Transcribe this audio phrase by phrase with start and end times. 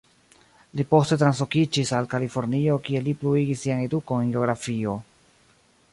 [0.79, 5.01] Li poste translokiĝis al Kalifornio kie li pluigis sian edukon en geografio.